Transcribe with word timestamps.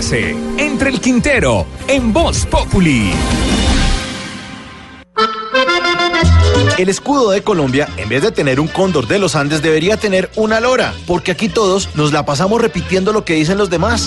Entre 0.00 0.90
el 0.90 1.00
Quintero 1.00 1.66
en 1.88 2.12
Voz 2.12 2.46
Populi. 2.46 3.10
El 6.78 6.88
escudo 6.88 7.30
de 7.32 7.42
Colombia, 7.42 7.88
en 7.96 8.08
vez 8.08 8.22
de 8.22 8.30
tener 8.30 8.60
un 8.60 8.68
cóndor 8.68 9.08
de 9.08 9.18
los 9.18 9.34
Andes, 9.34 9.60
debería 9.60 9.96
tener 9.96 10.30
una 10.36 10.60
lora, 10.60 10.94
porque 11.08 11.32
aquí 11.32 11.48
todos 11.48 11.96
nos 11.96 12.12
la 12.12 12.24
pasamos 12.24 12.62
repitiendo 12.62 13.12
lo 13.12 13.24
que 13.24 13.34
dicen 13.34 13.58
los 13.58 13.70
demás. 13.70 14.06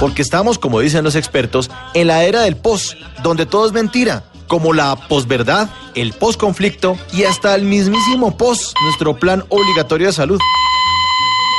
Porque 0.00 0.22
estamos, 0.22 0.58
como 0.58 0.80
dicen 0.80 1.04
los 1.04 1.14
expertos, 1.14 1.70
en 1.94 2.08
la 2.08 2.24
era 2.24 2.42
del 2.42 2.56
pos, 2.56 2.96
donde 3.22 3.46
todo 3.46 3.66
es 3.66 3.72
mentira, 3.72 4.24
como 4.48 4.72
la 4.72 4.96
posverdad, 4.96 5.70
el 5.94 6.12
posconflicto 6.12 6.96
y 7.12 7.22
hasta 7.22 7.54
el 7.54 7.62
mismísimo 7.62 8.36
pos, 8.36 8.74
nuestro 8.82 9.16
plan 9.16 9.44
obligatorio 9.48 10.08
de 10.08 10.12
salud. 10.12 10.40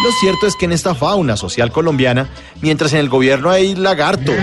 Lo 0.04 0.12
cierto 0.20 0.46
es 0.48 0.56
que 0.56 0.66
en 0.66 0.72
esta 0.72 0.94
fauna 0.94 1.38
social 1.38 1.72
colombiana, 1.72 2.30
mientras 2.62 2.94
en 2.94 3.00
el 3.00 3.10
gobierno 3.10 3.50
hay 3.50 3.76
lagartos, 3.76 4.36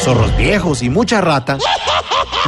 zorros 0.00 0.36
viejos 0.36 0.82
y 0.82 0.90
mucha 0.90 1.20
rata, 1.20 1.58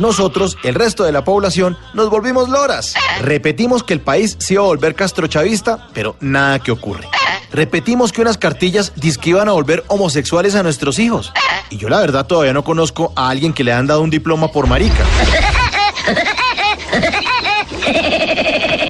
nosotros, 0.01 0.57
el 0.63 0.75
resto 0.75 1.05
de 1.05 1.13
la 1.13 1.25
población, 1.25 1.77
nos 1.95 2.11
volvimos 2.11 2.49
loras. 2.49 2.95
Repetimos 3.21 3.83
que 3.83 3.95
el 3.95 4.01
país 4.01 4.37
se 4.39 4.55
iba 4.55 4.63
a 4.63 4.67
volver 4.67 4.95
castrochavista, 4.95 5.89
pero 5.93 6.17
nada 6.21 6.61
que 6.61 6.71
ocurre. 6.71 7.09
Repetimos 7.51 8.13
que 8.13 8.21
unas 8.21 8.39
cartillas 8.39 8.93
que 9.21 9.31
iban 9.31 9.49
a 9.49 9.53
volver 9.53 9.83
homosexuales 9.89 10.55
a 10.55 10.63
nuestros 10.63 10.99
hijos. 10.99 11.33
Y 11.71 11.79
yo 11.79 11.89
la 11.89 12.01
verdad 12.01 12.27
todavía 12.27 12.53
no 12.53 12.63
conozco 12.63 13.13
a 13.17 13.31
alguien 13.31 13.53
que 13.53 13.65
le 13.65 13.73
han 13.73 13.87
dado 13.87 14.03
un 14.03 14.11
diploma 14.11 14.53
por 14.53 14.67
marica. 14.67 15.05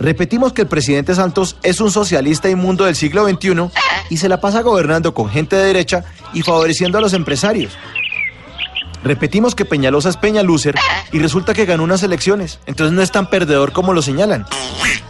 Repetimos 0.00 0.52
que 0.52 0.62
el 0.62 0.68
presidente 0.68 1.14
Santos 1.14 1.56
es 1.62 1.80
un 1.80 1.90
socialista 1.90 2.48
inmundo 2.48 2.84
del 2.84 2.94
siglo 2.94 3.28
XXI 3.28 3.70
y 4.10 4.16
se 4.18 4.28
la 4.28 4.40
pasa 4.40 4.62
gobernando 4.62 5.12
con 5.12 5.28
gente 5.28 5.56
de 5.56 5.64
derecha 5.64 6.04
y 6.32 6.42
favoreciendo 6.42 6.98
a 6.98 7.00
los 7.00 7.14
empresarios. 7.14 7.76
Repetimos 9.02 9.54
que 9.54 9.64
Peñalosa 9.64 10.08
es 10.08 10.16
Peñalúcer 10.16 10.76
y 11.12 11.18
resulta 11.18 11.54
que 11.54 11.66
ganó 11.66 11.82
unas 11.84 12.02
elecciones, 12.02 12.60
entonces 12.66 12.94
no 12.94 13.02
es 13.02 13.10
tan 13.10 13.28
perdedor 13.28 13.72
como 13.72 13.92
lo 13.92 14.02
señalan. 14.02 14.46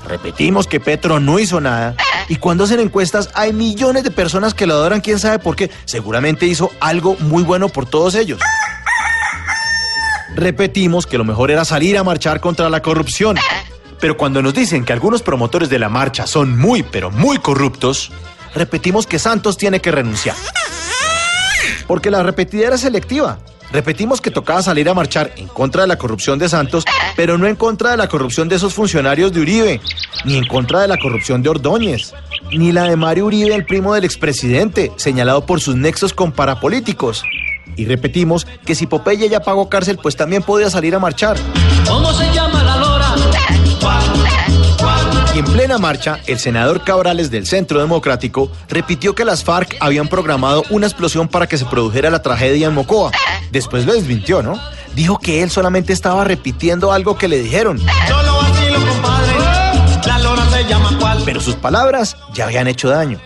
Repetimos 0.07 0.67
que 0.67 0.81
Petro 0.81 1.21
no 1.21 1.39
hizo 1.39 1.61
nada 1.61 1.95
y 2.29 2.37
cuando 2.37 2.65
hacen 2.65 2.81
encuestas 2.81 3.31
hay 3.35 3.53
millones 3.53 4.05
de 4.05 4.11
personas 4.11 4.55
que 4.55 4.67
lo 4.67 4.75
adoran, 4.75 5.01
quién 5.01 5.19
sabe 5.19 5.39
por 5.39 5.55
qué. 5.55 5.71
Seguramente 5.85 6.47
hizo 6.47 6.71
algo 6.81 7.17
muy 7.21 7.43
bueno 7.43 7.69
por 7.69 7.87
todos 7.87 8.15
ellos. 8.15 8.41
Repetimos 10.35 11.07
que 11.07 11.19
lo 11.19 11.25
mejor 11.25 11.51
era 11.51 11.65
salir 11.65 11.99
a 11.99 12.05
marchar 12.05 12.41
contra 12.41 12.71
la 12.71 12.81
corrupción. 12.81 13.37
Pero 14.01 14.17
cuando 14.17 14.43
nos 14.43 14.55
dicen 14.55 14.85
que 14.85 14.93
algunos 14.93 15.23
promotores 15.23 15.69
de 15.69 15.79
la 15.79 15.89
marcha 15.89 16.27
son 16.27 16.57
muy, 16.59 16.83
pero 16.83 17.11
muy 17.11 17.39
corruptos, 17.39 18.13
repetimos 18.55 19.07
que 19.07 19.19
Santos 19.19 19.57
tiene 19.57 19.81
que 19.81 19.91
renunciar. 19.91 20.37
Porque 21.87 22.11
la 22.11 22.23
repetidera 22.23 22.77
es 22.77 22.83
selectiva. 22.83 23.39
Repetimos 23.71 24.21
que 24.21 24.31
tocaba 24.31 24.63
salir 24.63 24.89
a 24.89 24.95
marchar 24.95 25.33
en 25.37 25.47
contra 25.49 25.83
de 25.83 25.89
la 25.89 25.99
corrupción 25.99 26.39
de 26.39 26.49
Santos, 26.49 26.85
pero 27.17 27.37
no 27.37 27.47
en 27.47 27.57
contra 27.57 27.91
de 27.91 27.97
la 27.99 28.09
corrupción 28.09 28.49
de 28.49 28.57
esos 28.57 28.73
funcionarios 28.73 29.33
de 29.33 29.41
Uribe, 29.41 29.81
ni 30.25 30.39
en 30.39 30.47
contra 30.47 30.81
de 30.81 30.89
la 30.89 30.97
corrupción 30.97 31.43
de 31.43 31.51
Ordóñez, 31.51 32.15
ni 32.51 32.73
la 32.73 32.85
de 32.85 32.97
Mario 32.97 33.27
Uribe, 33.27 33.55
el 33.55 33.67
primo 33.67 33.93
del 33.93 34.05
expresidente, 34.05 34.91
señalado 34.97 35.45
por 35.45 35.61
sus 35.61 35.77
nexos 35.77 36.15
con 36.15 36.33
parapolíticos. 36.33 37.25
Y 37.77 37.85
repetimos 37.85 38.47
que 38.65 38.75
si 38.75 38.87
Popeye 38.87 39.29
ya 39.29 39.41
pagó 39.41 39.69
cárcel, 39.69 39.99
pues 40.03 40.17
también 40.17 40.43
podía 40.43 40.71
salir 40.71 40.95
a 40.95 40.99
marchar. 40.99 41.37
¿Cómo 41.87 42.13
se 42.15 42.25
llama? 42.33 42.48
Y 45.35 45.39
en 45.41 45.45
plena 45.45 45.79
marcha, 45.79 46.19
el 46.27 46.39
senador 46.39 46.83
Cabrales 46.83 47.31
del 47.31 47.47
Centro 47.47 47.81
Democrático 47.81 48.51
repitió 48.69 49.15
que 49.15 49.25
las 49.25 49.45
FARC 49.45 49.77
habían 49.81 50.09
programado 50.09 50.65
una 50.71 50.87
explosión 50.87 51.29
para 51.29 51.47
que 51.47 51.59
se 51.59 51.65
produjera 51.65 52.11
la 52.11 52.23
tragedia 52.23 52.67
en 52.67 52.75
Mocoa. 52.75 53.13
Después 53.53 53.87
lo 53.87 53.93
desmintió, 53.93 54.43
¿no? 54.43 54.59
Dijo 54.95 55.19
que 55.19 55.43
él 55.43 55.51
solamente 55.51 55.93
estaba 55.93 56.25
repitiendo 56.25 56.93
algo 56.93 57.17
que 57.17 57.29
le 57.29 57.39
dijeron. 57.39 57.81
Pero 61.25 61.41
sus 61.41 61.55
palabras 61.57 62.17
ya 62.35 62.45
habían 62.45 62.67
hecho 62.67 62.89
daño. 62.89 63.21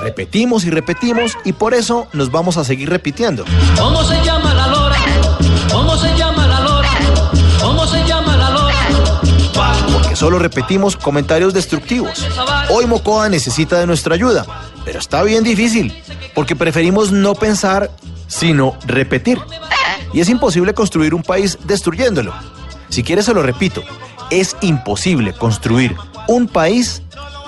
Repetimos 0.00 0.64
y 0.64 0.70
repetimos 0.70 1.36
y 1.44 1.52
por 1.52 1.74
eso 1.74 2.06
nos 2.12 2.30
vamos 2.30 2.56
a 2.58 2.64
seguir 2.64 2.88
repitiendo. 2.88 3.44
¿Cómo 3.76 4.04
se 4.04 4.22
llama 4.24 4.45
Solo 10.16 10.38
repetimos 10.38 10.96
comentarios 10.96 11.52
destructivos. 11.52 12.26
Hoy 12.70 12.86
Mocoa 12.86 13.28
necesita 13.28 13.78
de 13.78 13.86
nuestra 13.86 14.14
ayuda, 14.14 14.46
pero 14.82 14.98
está 14.98 15.22
bien 15.22 15.44
difícil, 15.44 15.92
porque 16.34 16.56
preferimos 16.56 17.12
no 17.12 17.34
pensar, 17.34 17.90
sino 18.26 18.78
repetir. 18.86 19.38
Y 20.14 20.20
es 20.20 20.30
imposible 20.30 20.72
construir 20.72 21.12
un 21.12 21.22
país 21.22 21.58
destruyéndolo. 21.64 22.32
Si 22.88 23.02
quieres 23.02 23.26
se 23.26 23.34
lo 23.34 23.42
repito, 23.42 23.82
es 24.30 24.56
imposible 24.62 25.34
construir 25.34 25.94
un 26.28 26.48
país 26.48 27.02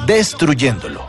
destruyéndolo. 0.07 1.07